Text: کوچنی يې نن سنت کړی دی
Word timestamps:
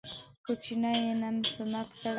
کوچنی 0.45 0.91
يې 1.05 1.11
نن 1.21 1.35
سنت 1.55 1.89
کړی 2.01 2.03
دی 2.03 2.09